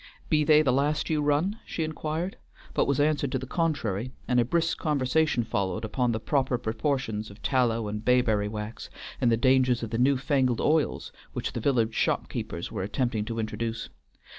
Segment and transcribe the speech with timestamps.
[0.29, 2.35] "Be they the last you run?" she inquired,
[2.73, 7.29] but was answered to the contrary, and a brisk conversation followed upon the proper proportions
[7.29, 8.89] of tallow and bayberry wax,
[9.21, 13.25] and the dangers of the new fangled oils which the village shop keepers were attempting
[13.25, 13.89] to introduce.